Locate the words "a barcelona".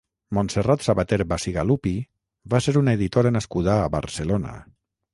3.87-4.61